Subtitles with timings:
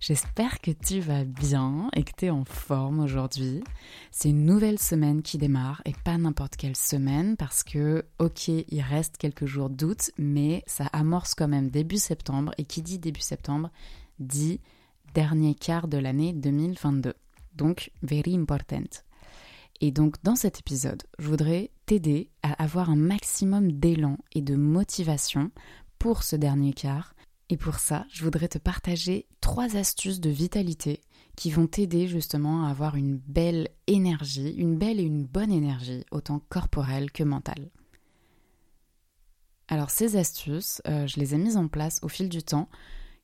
[0.00, 3.62] J'espère que tu vas bien et que tu es en forme aujourd'hui.
[4.10, 8.80] C'est une nouvelle semaine qui démarre et pas n'importe quelle semaine parce que, ok, il
[8.80, 13.20] reste quelques jours d'août, mais ça amorce quand même début septembre et qui dit début
[13.20, 13.70] septembre
[14.18, 14.58] dit
[15.12, 17.12] dernier quart de l'année 2022.
[17.54, 19.04] Donc, very important.
[19.82, 24.54] Et donc, dans cet épisode, je voudrais t'aider à avoir un maximum d'élan et de
[24.54, 25.50] motivation
[25.98, 27.12] pour ce dernier quart
[27.50, 31.02] et pour ça, je voudrais te partager trois astuces de vitalité
[31.34, 36.04] qui vont t'aider justement à avoir une belle énergie, une belle et une bonne énergie,
[36.12, 37.70] autant corporelle que mentale.
[39.66, 42.68] Alors ces astuces, euh, je les ai mises en place au fil du temps,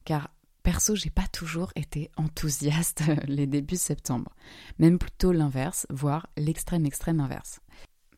[0.04, 0.30] car
[0.64, 4.34] perso, j'ai pas toujours été enthousiaste les débuts septembre,
[4.80, 7.60] même plutôt l'inverse, voire l'extrême extrême inverse.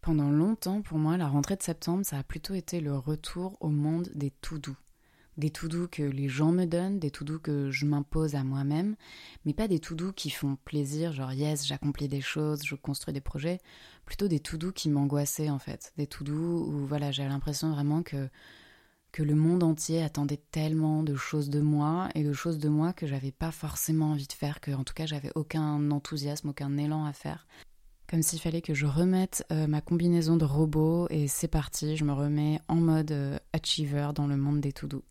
[0.01, 3.69] Pendant longtemps, pour moi, la rentrée de septembre, ça a plutôt été le retour au
[3.69, 4.79] monde des tout doux
[5.39, 8.45] des tout doux que les gens me donnent, des tout doux que je m'impose à
[8.45, 8.97] moi-même,
[9.45, 13.15] mais pas des tout doux qui font plaisir, genre yes, j'accomplis des choses, je construis
[13.15, 13.61] des projets,
[14.05, 17.71] plutôt des tout doux qui m'angoissaient en fait, des tout doux où voilà, j'ai l'impression
[17.71, 18.29] vraiment que
[19.11, 22.93] que le monde entier attendait tellement de choses de moi et de choses de moi
[22.93, 26.77] que j'avais pas forcément envie de faire, que en tout cas j'avais aucun enthousiasme, aucun
[26.77, 27.47] élan à faire.
[28.09, 32.05] Comme s'il fallait que je remette euh, ma combinaison de robot et c'est parti, je
[32.05, 35.05] me remets en mode euh, achiever dans le monde des tout doux.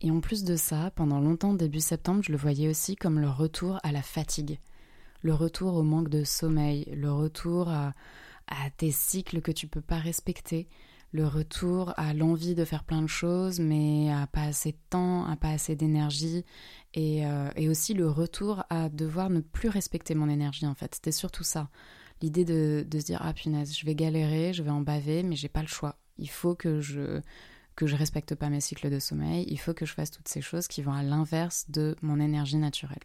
[0.00, 3.28] Et en plus de ça, pendant longtemps, début septembre, je le voyais aussi comme le
[3.28, 4.58] retour à la fatigue,
[5.20, 7.92] le retour au manque de sommeil, le retour à,
[8.46, 10.68] à tes cycles que tu peux pas respecter,
[11.12, 15.26] le retour à l'envie de faire plein de choses, mais à pas assez de temps,
[15.26, 16.46] à pas assez d'énergie,
[16.94, 20.94] et, euh, et, aussi le retour à devoir ne plus respecter mon énergie en fait.
[20.94, 21.68] C'était surtout ça.
[22.22, 25.36] L'idée de, de se dire ah punaise, je vais galérer, je vais en baver, mais
[25.36, 25.98] j'ai pas le choix.
[26.18, 27.20] Il faut que je
[27.74, 30.42] que je respecte pas mes cycles de sommeil, il faut que je fasse toutes ces
[30.42, 33.02] choses qui vont à l'inverse de mon énergie naturelle.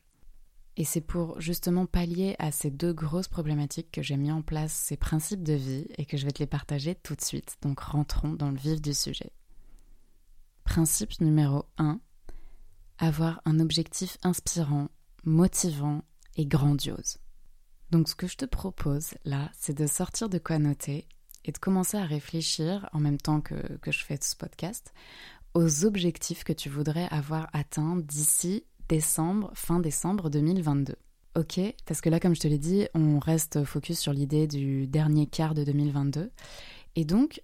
[0.76, 4.74] Et c'est pour justement pallier à ces deux grosses problématiques que j'ai mis en place
[4.74, 7.56] ces principes de vie et que je vais te les partager tout de suite.
[7.62, 9.32] Donc rentrons dans le vif du sujet.
[10.64, 12.00] Principe numéro 1.
[13.00, 14.90] Avoir un objectif inspirant,
[15.24, 16.04] motivant
[16.36, 17.18] et grandiose.
[17.92, 21.08] Donc ce que je te propose là, c'est de sortir de quoi noter
[21.46, 23.56] et de commencer à réfléchir, en même temps que,
[23.86, 24.94] je fais ce podcast,
[25.54, 30.96] aux objectifs que tu voudrais avoir atteints d'ici décembre, fin décembre 2022.
[31.36, 34.88] Ok, parce que là, comme je te l'ai dit, on reste focus sur l'idée du
[34.88, 36.32] dernier quart de 2022.
[36.96, 37.42] Et donc,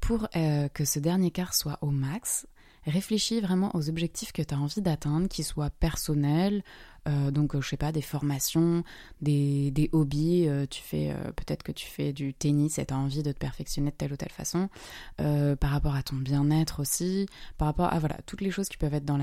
[0.00, 2.46] pour euh, que ce dernier quart soit au max,
[2.86, 6.62] réfléchis vraiment aux objectifs que tu as envie d'atteindre, qu'ils soient personnels,
[7.08, 8.84] euh, donc je sais pas, des formations,
[9.20, 12.94] des, des hobbies, euh, tu fais euh, peut-être que tu fais du tennis et tu
[12.94, 14.68] as envie de te perfectionner de telle ou telle façon,
[15.16, 17.26] par rapport à ton bien-être aussi,
[17.58, 19.18] par rapport à voilà, toutes les choses qui peuvent être dans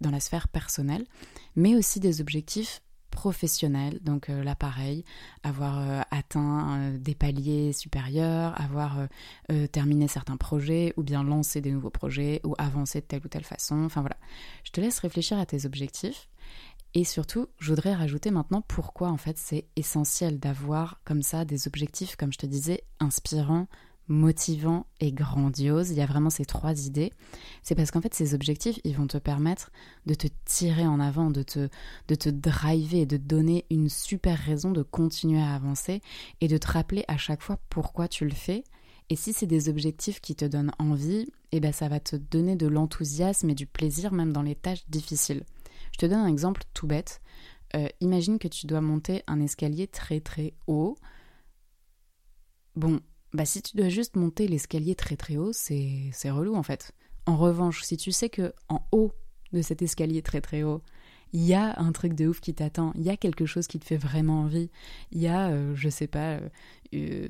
[0.00, 1.04] dans la sphère personnelle,
[1.56, 2.80] mais aussi des objectifs
[3.12, 5.04] professionnel, donc euh, là pareil,
[5.44, 9.06] avoir euh, atteint euh, des paliers supérieurs, avoir
[9.70, 13.44] terminé certains projets, ou bien lancé des nouveaux projets, ou avancer de telle ou telle
[13.44, 13.84] façon.
[13.84, 14.16] Enfin voilà,
[14.64, 16.28] je te laisse réfléchir à tes objectifs.
[16.94, 21.68] Et surtout, je voudrais rajouter maintenant pourquoi en fait c'est essentiel d'avoir comme ça des
[21.68, 23.68] objectifs, comme je te disais, inspirants,
[24.08, 25.90] motivant et grandiose.
[25.90, 27.12] Il y a vraiment ces trois idées.
[27.62, 29.70] C'est parce qu'en fait, ces objectifs, ils vont te permettre
[30.06, 31.68] de te tirer en avant, de te,
[32.08, 36.00] de te driver, de donner une super raison de continuer à avancer
[36.40, 38.64] et de te rappeler à chaque fois pourquoi tu le fais.
[39.10, 42.56] Et si c'est des objectifs qui te donnent envie, eh ben ça va te donner
[42.56, 45.44] de l'enthousiasme et du plaisir même dans les tâches difficiles.
[45.92, 47.20] Je te donne un exemple tout bête.
[47.74, 50.96] Euh, imagine que tu dois monter un escalier très très haut.
[52.74, 53.00] Bon,
[53.32, 56.92] bah si tu dois juste monter l'escalier très très haut, c'est relou en fait.
[57.26, 59.12] En revanche, si tu sais que en haut
[59.52, 60.82] de cet escalier très très haut,
[61.32, 63.78] il y a un truc de ouf qui t'attend, il y a quelque chose qui
[63.78, 64.70] te fait vraiment envie,
[65.12, 66.48] il y a, euh, je sais pas, euh,
[66.94, 67.28] euh,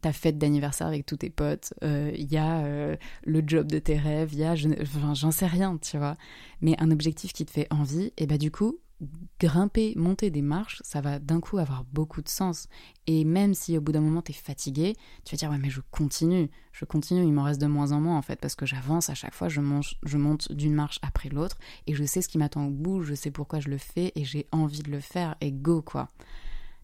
[0.00, 4.32] ta fête d'anniversaire avec tous tes potes, il y a le job de tes rêves,
[4.32, 6.16] il y a, j'en sais rien, tu vois,
[6.60, 8.78] mais un objectif qui te fait envie, et bah du coup,
[9.38, 12.68] grimper, monter des marches, ça va d'un coup avoir beaucoup de sens.
[13.06, 14.94] Et même si au bout d'un moment tu es fatigué,
[15.24, 18.00] tu vas dire ouais mais je continue, je continue, il m'en reste de moins en
[18.00, 21.58] moins en fait parce que j'avance à chaque fois, je, monte d'une marche après l'autre
[21.86, 24.24] et je sais ce qui m'attend au bout, je sais pourquoi je le fais et
[24.24, 26.08] j'ai envie de le faire et go quoi.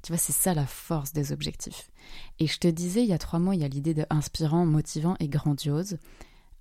[0.02, 1.90] Tu vois, c'est ça la force des objectifs.
[2.38, 4.64] Et je te disais, il y a trois mois, il y a l'idée de inspirant,
[4.64, 5.98] motivant et grandiose.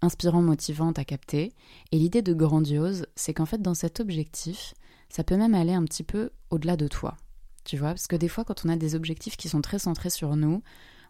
[0.01, 1.53] Inspirant, motivant, t'as capté.
[1.91, 4.73] Et l'idée de grandiose, c'est qu'en fait, dans cet objectif,
[5.09, 7.17] ça peut même aller un petit peu au-delà de toi.
[7.63, 10.11] Tu vois, parce que des fois, quand on a des objectifs qui sont très centrés
[10.11, 10.61] sur nous,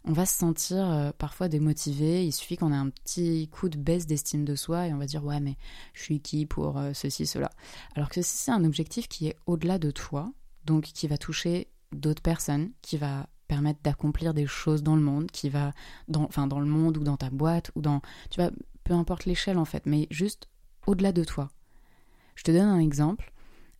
[0.07, 2.25] on va se sentir euh, parfois démotivé.
[2.25, 5.07] Il suffit qu'on ait un petit coup de baisse d'estime de soi et on va
[5.07, 5.57] dire ouais mais
[5.93, 7.49] je suis qui pour euh, ceci cela.
[7.95, 10.31] Alors que si c'est un objectif qui est au-delà de toi,
[10.65, 15.31] donc qui va toucher d'autres personnes, qui va permettre d'accomplir des choses dans le monde,
[15.31, 15.71] qui va
[16.15, 18.51] enfin dans le monde ou dans ta boîte ou dans, tu vois,
[18.83, 20.47] peu importe l'échelle en fait, mais juste
[20.85, 21.49] au-delà de toi.
[22.35, 23.31] Je te donne un exemple.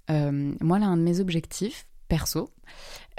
[0.10, 2.54] Euh, moi là, un de mes objectifs perso,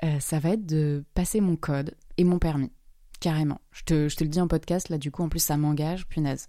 [0.04, 2.72] euh, ça va être de passer mon code et mon permis.
[3.20, 3.60] Carrément.
[3.72, 6.48] Je te, le dis en podcast, là du coup en plus ça m'engage, punaise.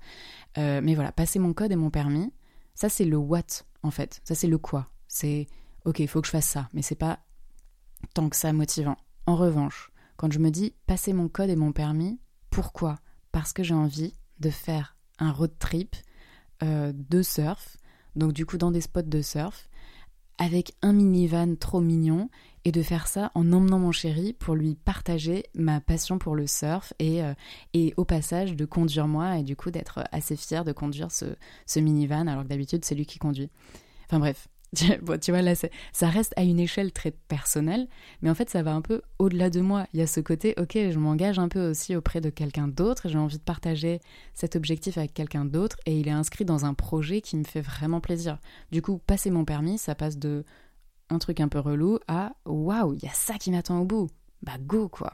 [0.58, 2.32] Euh, mais voilà, passer mon code et mon permis,
[2.76, 4.22] ça c'est le what en fait.
[4.24, 4.90] Ça c'est le quoi.
[5.08, 5.48] C'est
[5.86, 7.20] ok, il faut que je fasse ça, mais c'est pas
[8.14, 8.98] tant que ça motivant.
[9.26, 12.20] En revanche, quand je me dis passer mon code et mon permis,
[12.50, 13.00] pourquoi?
[13.32, 15.96] Parce que j'ai envie de faire un road trip
[16.62, 17.78] de surf,
[18.16, 19.70] donc du coup dans des spots de surf,
[20.38, 22.30] avec un minivan trop mignon
[22.66, 26.48] et de faire ça en emmenant mon chéri pour lui partager ma passion pour le
[26.48, 27.34] surf et, euh,
[27.74, 31.26] et au passage de conduire moi et du coup d'être assez fier de conduire ce,
[31.66, 33.50] ce minivan alors que d'habitude c'est lui qui conduit.
[34.06, 34.48] Enfin bref,
[35.22, 37.88] tu vois, là, ça reste à une échelle très personnelle,
[38.22, 39.88] mais en fait, ça va un peu au-delà de moi.
[39.94, 43.10] Il y a ce côté, ok, je m'engage un peu aussi auprès de quelqu'un d'autre,
[43.10, 44.00] j'ai envie de partager
[44.34, 47.62] cet objectif avec quelqu'un d'autre, et il est inscrit dans un projet qui me fait
[47.62, 48.40] vraiment plaisir.
[48.72, 50.44] Du coup, passer mon permis, ça passe de
[51.10, 54.10] un truc un peu relou à waouh, il y a ça qui m'attend au bout.
[54.42, 55.14] Bah, go, quoi.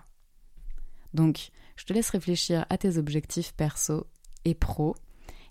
[1.13, 4.07] Donc, je te laisse réfléchir à tes objectifs perso
[4.45, 4.95] et pro,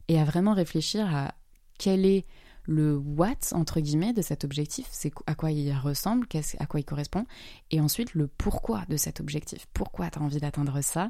[0.09, 1.35] et à vraiment réfléchir à
[1.79, 2.27] quel est
[2.65, 6.27] le what, entre guillemets, de cet objectif, c'est à quoi il ressemble,
[6.59, 7.27] à quoi il correspond,
[7.71, 9.67] et ensuite le pourquoi de cet objectif.
[9.73, 11.09] Pourquoi tu as envie d'atteindre ça,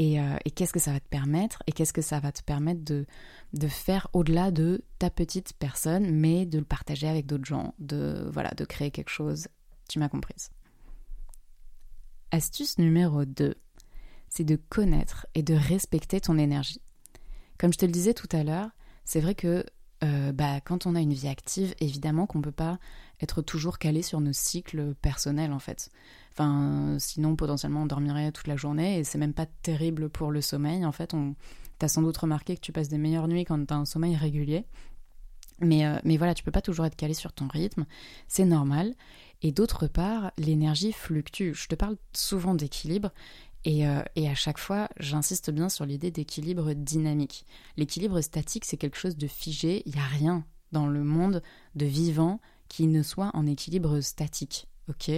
[0.00, 2.82] euh, et, qu'est-ce que ça va te permettre, et qu'est-ce que ça va te permettre
[2.82, 3.06] de,
[3.52, 8.28] de faire au-delà de ta petite personne, mais de le partager avec d'autres gens, de,
[8.32, 9.48] voilà, de créer quelque chose.
[9.88, 10.50] Tu m'as comprise.
[12.30, 13.54] Astuce numéro 2,
[14.28, 16.80] c'est de connaître et de respecter ton énergie.
[17.58, 18.70] Comme je te le disais tout à l'heure,
[19.04, 19.64] c'est vrai que
[20.04, 22.78] euh, bah, quand on a une vie active, évidemment qu'on ne peut pas
[23.20, 25.90] être toujours calé sur nos cycles personnels en fait.
[26.32, 30.40] Enfin, sinon potentiellement on dormirait toute la journée et c'est même pas terrible pour le
[30.42, 30.84] sommeil.
[30.84, 31.34] En fait, on...
[31.78, 34.66] t'as sans doute remarqué que tu passes des meilleures nuits quand t'as un sommeil régulier.
[35.60, 37.86] Mais, euh, mais voilà, tu peux pas toujours être calé sur ton rythme,
[38.28, 38.94] c'est normal.
[39.42, 41.52] Et d'autre part, l'énergie fluctue.
[41.54, 43.10] Je te parle souvent d'équilibre
[43.66, 47.44] euh, et, à chaque fois, j'insiste bien sur l'idée d'équilibre dynamique.
[47.76, 49.82] L'équilibre statique, c'est quelque chose de figé.
[49.86, 51.42] Il n'y a rien dans le monde
[51.74, 54.68] de vivant qui ne soit en équilibre statique.
[54.88, 55.10] Ok?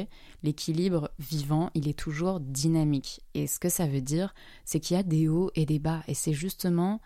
[0.43, 3.21] L'équilibre vivant, il est toujours dynamique.
[3.35, 4.35] Et ce que ça veut dire,
[4.65, 6.03] c'est qu'il y a des hauts et des bas.
[6.09, 7.01] Et c'est justement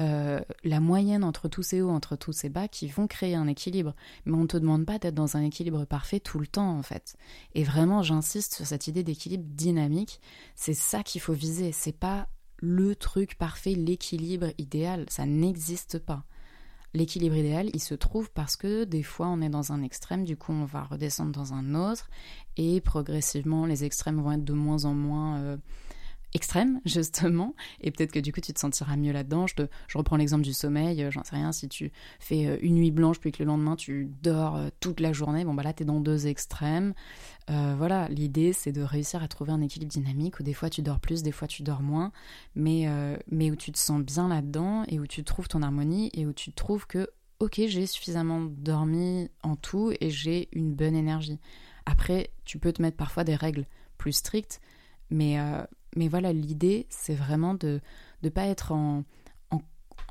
[0.00, 3.46] euh, la moyenne entre tous ces hauts, entre tous ces bas qui vont créer un
[3.46, 3.94] équilibre.
[4.24, 6.82] Mais on ne te demande pas d'être dans un équilibre parfait tout le temps en
[6.82, 7.16] fait.
[7.54, 10.20] Et vraiment, j'insiste sur cette idée d'équilibre dynamique.
[10.54, 11.72] C'est ça qu'il faut viser.
[11.72, 15.06] C'est pas le truc parfait, l'équilibre idéal.
[15.08, 16.24] Ça n'existe pas.
[16.94, 20.36] L'équilibre idéal, il se trouve parce que des fois on est dans un extrême, du
[20.36, 22.10] coup on va redescendre dans un autre,
[22.58, 25.56] et progressivement les extrêmes vont être de moins en moins euh,
[26.34, 29.46] extrême, justement, et peut-être que du coup tu te sentiras mieux là-dedans.
[29.46, 29.54] Je,
[29.88, 32.90] je reprends l'exemple du sommeil, euh, j'en sais rien, si tu fais euh, une nuit
[32.90, 35.84] blanche puis que le lendemain tu dors euh, toute la journée, bon bah là t'es
[35.84, 36.94] dans deux extrêmes.
[37.48, 41.00] voilà, l'idée c'est de réussir à trouver un équilibre dynamique où des fois tu dors
[41.00, 42.12] plus, des fois tu dors moins,
[42.54, 42.86] mais,
[43.30, 46.32] mais où tu te sens bien là-dedans et où tu trouves ton harmonie et où
[46.32, 47.08] tu trouves que
[47.40, 51.38] ok j'ai suffisamment dormi en tout et j'ai une bonne énergie.
[51.86, 53.66] Après, tu peux te mettre parfois des règles
[53.98, 54.60] plus strictes,
[55.12, 55.36] mais,
[55.96, 57.80] mais voilà, l'idée, c'est vraiment de
[58.22, 59.04] ne pas être en,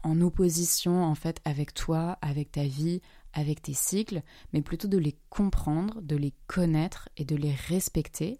[0.03, 3.01] en, opposition en fait avec toi, avec ta vie,
[3.33, 4.21] avec tes cycles,
[4.53, 8.39] mais plutôt de les comprendre, de les connaître et de les respecter.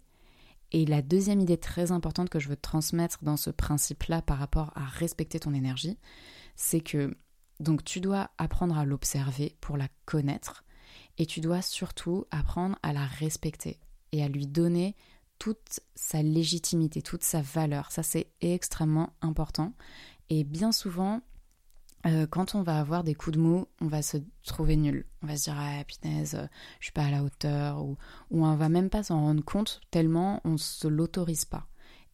[0.72, 4.38] Et la deuxième idée très importante que je veux te transmettre dans ce principe-là par
[4.38, 5.98] rapport à respecter ton énergie,
[6.56, 7.16] c'est que
[7.60, 10.64] donc tu dois apprendre à l'observer pour la connaître
[11.18, 13.78] et tu dois surtout apprendre à la respecter
[14.12, 14.96] et à lui donner
[15.42, 17.90] toute sa légitimité, toute sa valeur.
[17.90, 19.72] Ça, c'est extrêmement important.
[20.30, 21.20] Et bien souvent,
[22.06, 25.04] euh, quand on va avoir des coups de mou, on va se trouver nul.
[25.20, 26.46] On va se dire ah punaise, euh,
[26.78, 27.98] je suis pas à la hauteur ou,
[28.30, 31.66] ou on va même pas s'en rendre compte tellement on se l'autorise pas.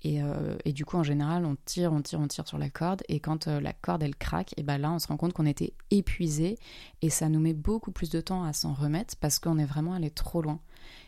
[0.03, 2.71] Et, euh, et, du coup, en général, on tire, on tire, on tire sur la
[2.71, 3.03] corde.
[3.09, 5.75] Et quand la corde, elle craque, et ben là, on se rend compte qu'on était
[5.91, 6.59] épuisé.
[7.03, 9.95] Et ça nous met beaucoup plus de temps à s'en remettre parce qu'on est vraiment
[9.95, 10.61] allé trop loin.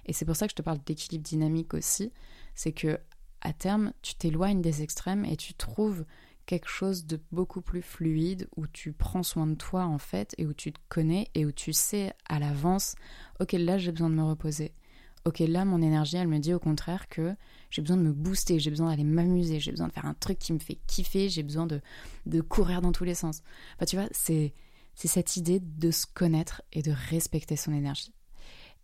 [0.07, 2.13] Et c'est pour ça que je te parle d'équilibre dynamique aussi.
[2.55, 2.99] C'est que
[3.43, 6.05] à terme, tu t'éloignes des extrêmes et tu trouves
[6.47, 10.47] quelque chose de beaucoup plus fluide où tu prends soin de toi en fait et
[10.47, 12.97] où tu te connais et où tu sais à l'avance
[13.39, 14.75] ok là j'ai besoin de me reposer
[15.25, 17.35] ok là mon énergie elle me dit au contraire que
[17.71, 20.39] j'ai besoin de me booster j'ai besoin d'aller m'amuser j'ai besoin de faire un truc
[20.39, 21.81] qui me fait kiffer j'ai besoin de,
[22.27, 23.43] de courir dans tous les sens
[23.77, 24.55] enfin tu vois c'est
[24.95, 28.15] c'est cette idée de se connaître et de respecter son énergie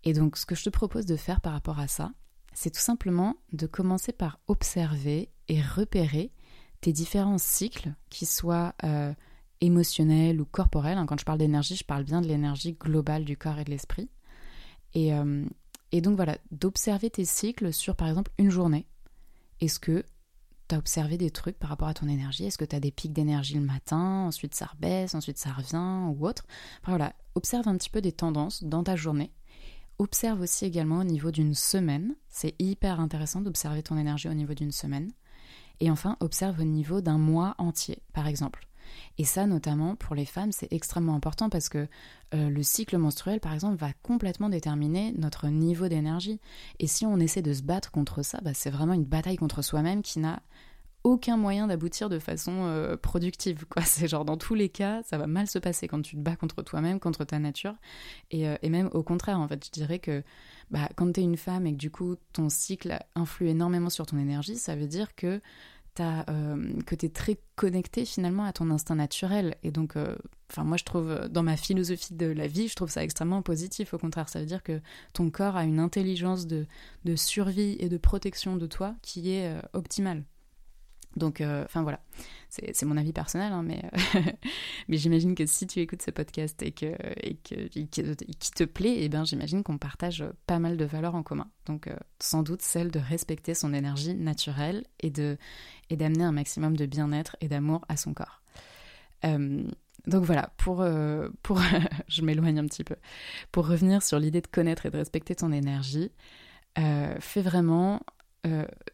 [0.05, 2.13] et donc ce que je te propose de faire par rapport à ça
[2.57, 6.33] c'est tout simplement de commencer par observer et repérer
[6.81, 9.13] tes différents cycles, qu'ils soient euh,
[9.61, 10.99] émotionnels ou corporels.
[10.99, 13.71] Hein, quand je parle d'énergie, je parle bien de l'énergie globale du corps et de
[13.71, 14.09] l'esprit.
[14.95, 15.45] Et, euh,
[15.97, 18.87] et donc voilà, d'observer tes cycles sur par exemple une journée.
[19.63, 20.05] Est-ce que
[20.69, 22.45] tu as observé des trucs par rapport à ton énergie?
[22.45, 26.13] Est-ce que tu as des pics d'énergie le matin, ensuite ça rebaisse, ensuite ça revient
[26.15, 26.45] ou autre?
[26.85, 29.33] Voilà, observe un petit peu des tendances dans ta journée.
[29.99, 32.15] Observe aussi également au niveau d'une semaine.
[32.29, 35.11] C'est hyper intéressant d'observer ton énergie au niveau d'une semaine.
[35.81, 38.69] Et enfin, observe au niveau d'un mois entier, par exemple.
[39.19, 41.89] Et ça, notamment pour les femmes, c'est extrêmement important parce que
[42.35, 46.41] euh, le cycle menstruel, par exemple, va complètement déterminer notre niveau d'énergie.
[46.79, 49.63] Et si on essaie de se battre contre ça, bah, c'est vraiment une bataille contre
[49.63, 50.43] soi-même qui n'a
[51.07, 53.65] aucun moyen d'aboutir de façon euh, productive.
[53.85, 56.35] C'est genre dans tous les cas, ça va mal se passer quand tu te bats
[56.35, 57.75] contre toi-même, contre ta nature.
[58.33, 60.25] Et, euh, même au contraire, en fait, je dirais que
[60.73, 64.05] bah, quand tu es une femme et que du coup ton cycle influe énormément sur
[64.05, 65.41] ton énergie, ça veut dire que
[66.01, 69.57] euh, que tu es très connecté finalement à ton instinct naturel.
[69.63, 70.17] Et donc, euh,
[70.51, 73.95] enfin moi je trouve, dans ma philosophie de la vie, je trouve ça extrêmement positif.
[73.95, 74.81] Au contraire, ça veut dire que
[75.13, 76.67] ton corps a une intelligence de,
[77.05, 80.25] de survie et de protection de toi qui est euh, optimale.
[81.17, 82.01] Donc, euh, enfin voilà,
[82.51, 83.83] c'est mon avis personnel, hein, mais,
[84.17, 84.21] euh,
[84.89, 86.95] j'imagine que si tu écoutes ce podcast et que,
[88.55, 91.51] te plaît, eh ben j'imagine qu'on partage pas mal de valeurs en commun.
[91.65, 96.85] Donc, euh, sans doute celle de respecter son énergie naturelle et d'amener un maximum de
[96.85, 98.43] bien-être et d'amour à son corps.
[99.25, 100.87] donc voilà, pour,
[101.43, 101.61] pour
[102.09, 102.97] je m'éloigne un petit peu,
[103.53, 106.13] pour revenir sur l'idée de connaître et de respecter ton énergie,
[106.77, 108.03] fais vraiment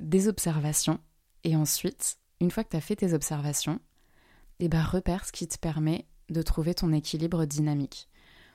[0.01, 1.01] des observations
[1.45, 3.81] et ensuite, une fois que tu as fait tes observations,
[4.61, 8.09] eh ben, repère ce qui te permet de trouver ton équilibre dynamique.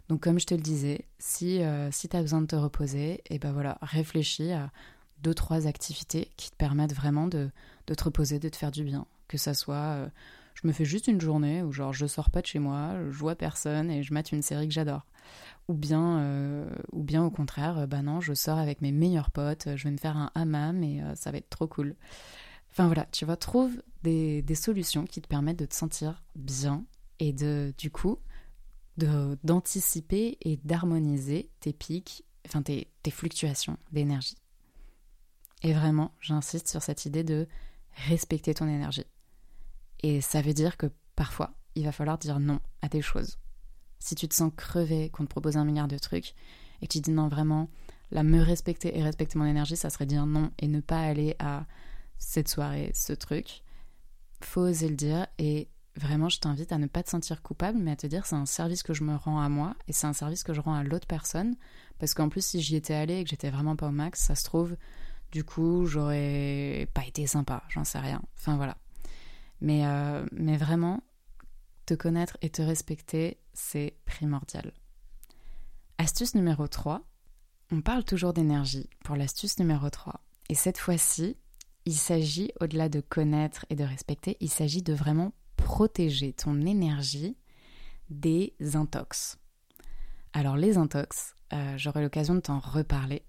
[0.09, 3.15] Donc comme je te le disais, si, euh, si tu as besoin de te reposer,
[3.15, 4.71] et eh ben réfléchis à
[5.21, 7.49] deux, trois activités qui te permettent vraiment de,
[7.87, 9.05] de te reposer, de te faire du bien.
[9.27, 10.07] Que ça soit, euh,
[10.53, 13.17] je me fais juste une journée où genre je sors pas de chez moi, je
[13.17, 15.05] vois personne et je mate une série que j'adore.
[15.67, 19.67] Ou bien, euh, ou bien au contraire, bah non, je sors avec mes meilleurs potes,
[19.75, 21.95] je vais me faire un hammam et ça va être trop cool.
[22.77, 26.85] Enfin voilà, tu vois, trouve des, solutions qui te permettent de te sentir bien
[27.17, 28.19] et de, du coup,
[28.97, 34.37] d'anticiper et d'harmoniser tes pics, enfin tes, fluctuations d'énergie.
[35.63, 37.47] Et vraiment, j'insiste sur cette idée de
[38.09, 39.05] respecter ton énergie.
[40.03, 43.39] Et ça veut dire que parfois, il va falloir dire non à des choses.
[43.97, 46.35] Si tu te sens crevé, qu'on te propose un milliard de trucs,
[46.83, 47.71] et que tu dis non, vraiment,
[48.11, 51.35] là, me respecter et respecter mon énergie, ça serait dire non et ne pas aller
[51.39, 51.65] à
[52.19, 53.63] cette soirée, ce truc.
[54.41, 57.89] Faut oser le dire et vraiment je t'invite à ne pas te sentir coupable mais
[57.89, 60.13] à te dire c'est un service que je me rends à moi et c'est un
[60.13, 61.55] service que je rends à l'autre personne
[61.97, 64.35] parce qu'en plus si j'y étais allée et que j'étais vraiment pas au max, ça
[64.35, 64.77] se trouve
[65.31, 68.21] du coup j'aurais pas été sympa, j'en sais rien.
[68.37, 68.77] Enfin voilà.
[69.61, 71.01] Mais, euh, mais vraiment,
[71.85, 74.73] te connaître et te respecter, c'est primordial.
[75.97, 77.01] Astuce numéro 3.
[77.71, 80.21] On parle toujours d'énergie pour l'astuce numéro 3.
[80.49, 81.37] Et cette fois-ci,
[81.87, 87.37] il s'agit, au-delà de connaître et de respecter, il s'agit de vraiment protéger ton énergie
[88.09, 89.37] des intox.
[90.33, 93.23] Alors les intox, euh, j'aurai l'occasion de t'en reparler.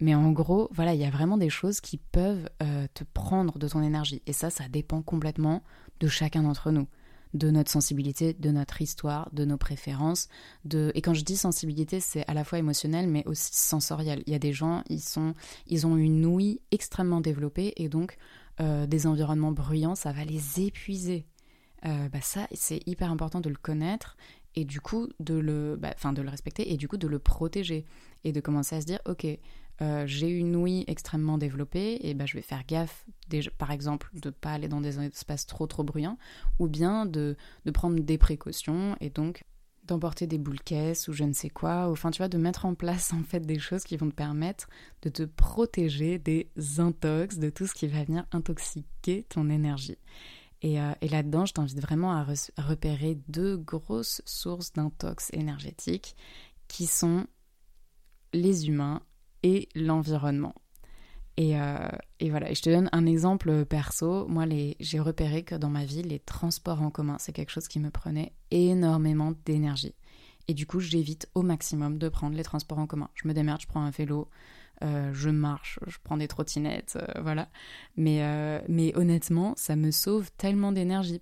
[0.00, 3.60] Mais en gros, voilà, il y a vraiment des choses qui peuvent euh, te prendre
[3.60, 4.22] de ton énergie.
[4.26, 5.62] Et ça, ça dépend complètement
[6.00, 6.88] de chacun d'entre nous
[7.34, 10.28] de notre sensibilité, de notre histoire, de nos préférences.
[10.64, 10.92] De...
[10.94, 14.22] Et quand je dis sensibilité, c'est à la fois émotionnel, mais aussi sensoriel.
[14.26, 15.34] Il y a des gens, ils, sont,
[15.66, 18.16] ils ont une ouïe extrêmement développée, et donc
[18.60, 21.26] euh, des environnements bruyants, ça va les épuiser.
[21.84, 24.16] Euh, bah ça, c'est hyper important de le connaître
[24.56, 27.20] et du coup de le, bah, enfin de le respecter et du coup de le
[27.20, 27.84] protéger
[28.24, 29.26] et de commencer à se dire ok
[29.80, 33.06] euh, j'ai une ouïe extrêmement développée et bah, je vais faire gaffe
[33.58, 36.18] par exemple de pas aller dans des espaces trop trop bruyants
[36.58, 39.44] ou bien de, de prendre des précautions et donc
[39.88, 42.74] d'emporter des boules caisses ou je ne sais quoi, enfin tu vois, de mettre en
[42.74, 44.68] place en fait des choses qui vont te permettre
[45.02, 49.98] de te protéger des intox, de tout ce qui va venir intoxiquer ton énergie.
[50.60, 52.26] Et, euh, là-dedans, je t'invite vraiment à,
[52.58, 56.16] repérer deux grosses sources d'intox énergétiques
[56.66, 57.26] qui sont
[58.32, 59.02] les humains
[59.42, 60.54] et l'environnement.
[61.38, 64.26] Et, euh, et, voilà, et je te donne un exemple perso.
[64.26, 64.44] Moi,
[64.80, 67.90] j'ai repéré que dans ma vie, les transports en commun, c'est quelque chose qui me
[67.90, 69.94] prenait énormément d'énergie.
[70.48, 73.08] Et du coup, j'évite au maximum de prendre les transports en commun.
[73.14, 74.28] Je me démerde, je prends un vélo,
[74.82, 77.48] euh, je marche, je prends des trottinettes, euh, voilà.
[77.96, 78.20] Mais,
[78.68, 81.20] mais honnêtement, ça me sauve tellement d'énergie.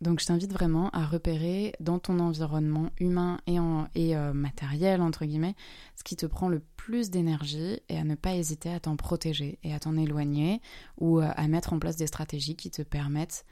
[0.00, 3.56] Donc je t'invite vraiment à repérer dans ton environnement humain et,
[3.94, 5.56] et matériel, entre guillemets,
[5.96, 9.58] ce qui te prend le plus d'énergie et à ne pas hésiter à t'en protéger
[9.64, 10.60] et à t'en éloigner
[10.98, 13.44] ou à mettre en place des stratégies qui te permettent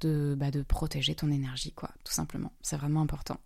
[0.00, 2.52] de, bah, de protéger ton énergie, quoi, tout simplement.
[2.62, 3.36] C'est vraiment important.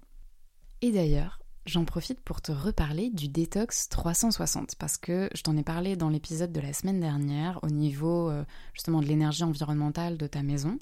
[0.81, 5.63] Et d'ailleurs, J'en profite pour te reparler du détox 360 parce que je t'en ai
[5.63, 8.45] parlé dans l'épisode de la semaine dernière au niveau euh,
[8.75, 10.79] justement de l'énergie environnementale de ta maison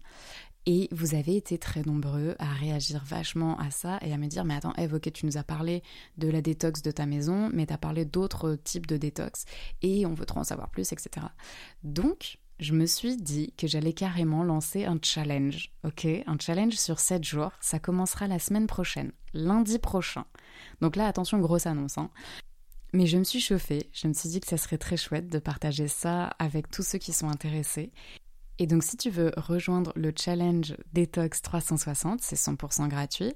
[0.67, 4.45] et vous avez été très nombreux à réagir vachement à ça et à me dire
[4.45, 5.83] mais attends Eve ok tu nous as parlé
[6.19, 9.45] de la détox de ta maison mais tu as parlé d'autres types de détox
[9.83, 11.27] et on veut trop en savoir plus etc.
[11.83, 16.07] Donc je me suis dit que j'allais carrément lancer un challenge, ok?
[16.27, 17.51] Un challenge sur 7 jours.
[17.61, 20.27] Ça commencera la semaine prochaine, lundi prochain.
[20.81, 21.99] Donc là, attention, grosse annonce.
[21.99, 22.11] Hein.
[22.93, 25.39] Mais je me suis chauffée, je me suis dit que ça serait très chouette de
[25.39, 27.91] partager ça avec tous ceux qui sont intéressés.
[28.63, 33.35] Et donc si tu veux rejoindre le challenge Detox 360, c'est 100% gratuit.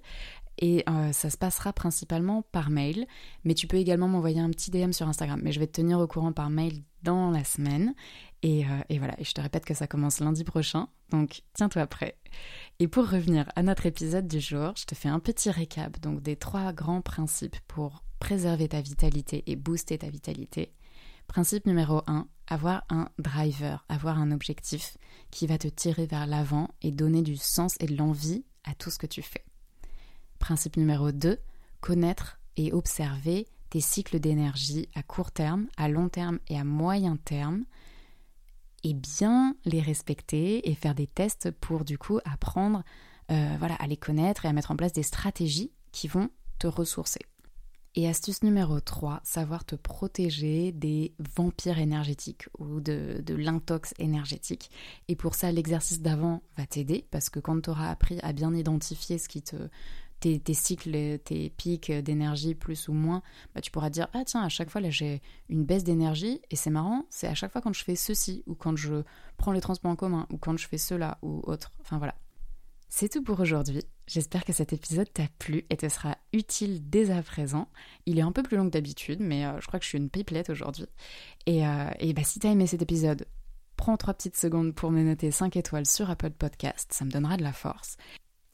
[0.58, 3.08] Et euh, ça se passera principalement par mail,
[3.42, 5.40] mais tu peux également m'envoyer un petit DM sur Instagram.
[5.42, 7.92] Mais je vais te tenir au courant par mail dans la semaine.
[8.44, 11.88] Et, euh, et voilà, et je te répète que ça commence lundi prochain, donc tiens-toi
[11.88, 12.16] prêt.
[12.78, 16.22] Et pour revenir à notre épisode du jour, je te fais un petit récap donc
[16.22, 20.72] des trois grands principes pour préserver ta vitalité et booster ta vitalité.
[21.26, 24.96] Principe numéro 1, avoir un driver, avoir un objectif
[25.30, 28.90] qui va te tirer vers l'avant et donner du sens et de l'envie à tout
[28.90, 29.44] ce que tu fais.
[30.38, 31.38] Principe numéro 2,
[31.80, 37.16] connaître et observer tes cycles d'énergie à court terme, à long terme et à moyen
[37.16, 37.64] terme
[38.84, 42.84] et bien les respecter et faire des tests pour du coup apprendre
[43.30, 46.66] euh, voilà, à les connaître et à mettre en place des stratégies qui vont te
[46.66, 47.20] ressourcer.
[47.98, 54.70] Et astuce numéro 3, savoir te protéger des vampires énergétiques ou de, de l'intox énergétique.
[55.08, 58.54] Et pour ça, l'exercice d'avant va t'aider parce que quand tu auras appris à bien
[58.54, 59.56] identifier ce qui te
[60.20, 63.22] tes, cycles, tes pics d'énergie plus ou moins,
[63.54, 66.56] bah, tu pourras dire ah tiens à chaque fois là j'ai une baisse d'énergie et
[66.56, 69.04] c'est marrant, c'est à chaque fois quand je fais ceci ou quand je
[69.38, 71.70] prends les transports en commun ou quand je fais cela ou autre.
[71.80, 72.14] Enfin voilà.
[72.88, 73.82] C'est tout pour aujourd'hui.
[74.06, 77.68] J'espère que cet épisode t'a plu et te sera utile dès à présent.
[78.06, 79.98] Il est un peu plus long que d'habitude, mais euh, je crois que je suis
[79.98, 80.86] une pipelette aujourd'hui.
[81.46, 83.26] Et, euh, et bah, si t'as aimé cet épisode,
[83.76, 87.36] prends trois petites secondes pour me noter 5 étoiles sur Apple Podcast, ça me donnera
[87.36, 87.96] de la force.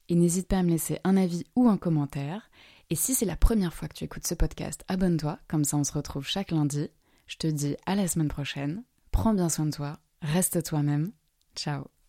[0.08, 2.50] Et n'hésite pas à me laisser un avis ou un commentaire.
[2.90, 5.84] Et si c'est la première fois que tu écoutes ce podcast, abonne-toi, comme ça on
[5.84, 6.88] se retrouve chaque lundi.
[7.26, 8.84] Je te dis à la semaine prochaine.
[9.10, 11.12] Prends bien soin de toi, reste toi-même.
[11.54, 12.01] Ciao